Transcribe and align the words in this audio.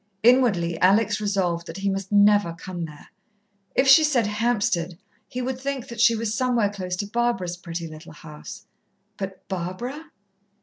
Inwardly 0.23 0.79
Alex 0.81 1.21
resolved 1.21 1.67
that 1.67 1.77
he 1.77 1.87
must 1.91 2.11
never 2.11 2.53
come 2.57 2.85
there. 2.85 3.09
If 3.75 3.87
she 3.87 4.03
said 4.03 4.25
"Hampstead" 4.25 4.97
he 5.27 5.43
would 5.43 5.59
think 5.59 5.87
that 5.89 6.01
she 6.01 6.15
was 6.15 6.33
somewhere 6.33 6.71
close 6.71 6.95
to 6.95 7.05
Barbara's 7.05 7.55
pretty 7.57 7.87
little 7.87 8.13
house. 8.13 8.65
But 9.17 9.47
Barbara? 9.47 10.05